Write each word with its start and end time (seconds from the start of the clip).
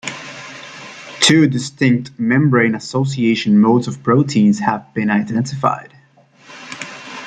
Two 1.19 1.45
distinct 1.47 2.17
membrane-association 2.19 3.61
modes 3.61 3.87
of 3.87 4.01
proteins 4.01 4.57
have 4.57 4.91
been 4.95 5.11
identified. 5.11 5.93